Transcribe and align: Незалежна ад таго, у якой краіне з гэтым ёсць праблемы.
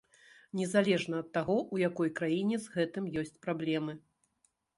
Незалежна 0.59 1.19
ад 1.23 1.29
таго, 1.37 1.57
у 1.77 1.81
якой 1.89 2.09
краіне 2.21 2.55
з 2.65 2.75
гэтым 2.79 3.03
ёсць 3.25 3.39
праблемы. 3.45 3.93